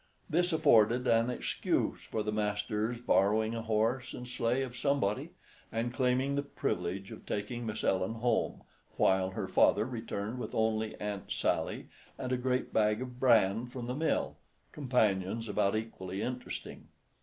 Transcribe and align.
This 0.27 0.51
afforded 0.51 1.05
an 1.05 1.29
excuse 1.29 2.01
for 2.09 2.23
the 2.23 2.31
master's 2.31 2.99
borrowing 2.99 3.53
a 3.53 3.61
horse 3.61 4.15
and 4.15 4.27
sleigh 4.27 4.63
of 4.63 4.75
somebody, 4.75 5.29
and 5.71 5.93
claiming 5.93 6.33
the 6.33 6.41
privilege 6.41 7.11
of 7.11 7.23
taking 7.27 7.67
Miss 7.67 7.83
Ellen 7.83 8.15
home, 8.15 8.63
while 8.97 9.29
her 9.29 9.47
father 9.47 9.85
returned 9.85 10.39
with 10.39 10.55
only 10.55 10.99
Aunt 10.99 11.31
Sally 11.31 11.87
and 12.17 12.31
a 12.31 12.37
great 12.37 12.73
bag 12.73 12.99
of 12.99 13.19
bran 13.19 13.67
from 13.67 13.85
the 13.85 13.93
mill—companions 13.93 15.47
about 15.47 15.75
equally 15.75 16.23
interesting. 16.23 16.87